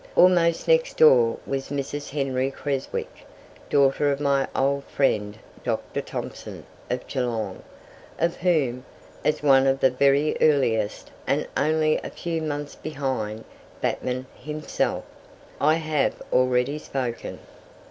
Almost 0.15 0.67
next 0.67 0.97
door 0.97 1.37
was 1.45 1.69
Mrs. 1.69 2.09
Henry 2.09 2.49
Creswick, 2.49 3.17
daughter 3.69 4.11
of 4.11 4.19
my 4.19 4.47
old 4.55 4.83
friend 4.85 5.37
Dr. 5.63 6.01
Thomson, 6.01 6.65
of 6.89 7.05
Geelong, 7.05 7.61
of 8.17 8.37
whom, 8.37 8.83
as 9.23 9.43
one 9.43 9.67
of 9.67 9.79
the 9.79 9.91
very 9.91 10.35
earliest, 10.41 11.11
and 11.27 11.47
only 11.55 11.97
a 11.97 12.09
few 12.09 12.41
months 12.41 12.73
behind 12.73 13.43
Batman 13.79 14.25
himself, 14.35 15.03
I 15.59 15.75
have 15.75 16.19
already 16.33 16.79
spoken. 16.79 17.37